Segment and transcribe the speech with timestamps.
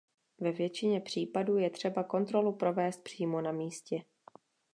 [0.39, 4.01] Ve většině případů je třeba kontrolu provést přímo na místě.